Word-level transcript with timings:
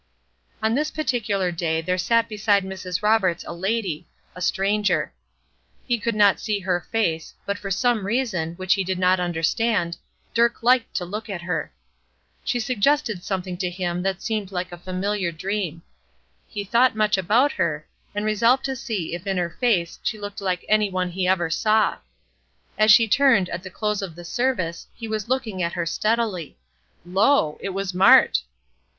On 0.63 0.73
this 0.73 0.89
particular 0.89 1.51
day 1.51 1.79
there 1.79 1.95
sat 1.99 2.27
beside 2.27 2.63
Mrs. 2.63 3.03
Roberts 3.03 3.45
a 3.47 3.53
lady, 3.53 4.07
a 4.33 4.41
stranger. 4.41 5.13
He 5.85 5.99
could 5.99 6.15
not 6.15 6.39
see 6.39 6.61
her 6.61 6.87
face, 6.91 7.35
but 7.45 7.59
for 7.59 7.69
some 7.69 8.07
reason, 8.07 8.55
which 8.55 8.73
he 8.73 8.83
did 8.83 8.97
not 8.97 9.19
understand, 9.19 9.97
Dirk 10.33 10.63
liked 10.63 10.95
to 10.95 11.05
look 11.05 11.29
at 11.29 11.43
her. 11.43 11.71
She 12.43 12.59
suggested 12.59 13.23
something 13.23 13.57
to 13.57 13.69
him 13.69 14.01
that 14.01 14.23
seemed 14.23 14.51
like 14.51 14.71
a 14.71 14.77
familiar 14.79 15.31
dream. 15.31 15.83
He 16.47 16.63
thought 16.63 16.95
much 16.95 17.15
about 17.15 17.51
her, 17.51 17.87
and 18.15 18.25
resolved 18.25 18.65
to 18.65 18.75
see 18.75 19.13
if 19.13 19.27
in 19.27 19.37
her 19.37 19.51
face 19.59 19.99
she 20.01 20.17
looked 20.17 20.41
like 20.41 20.65
any 20.67 20.89
one 20.89 21.11
he 21.11 21.27
ever 21.27 21.51
saw. 21.51 21.97
As 22.75 22.89
she 22.89 23.07
turned 23.07 23.49
at 23.49 23.61
the 23.61 23.69
close 23.69 24.01
of 24.01 24.15
the 24.15 24.25
service 24.25 24.87
he 24.95 25.07
was 25.07 25.29
looking 25.29 25.61
at 25.61 25.73
her 25.73 25.85
steadily. 25.85 26.57
Lo! 27.05 27.59
it 27.61 27.69
was 27.69 27.93
Mart. 27.93 28.41